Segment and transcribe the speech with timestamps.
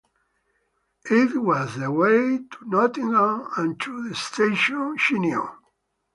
[1.11, 5.47] It was the way to Nottingham and to the station, she knew.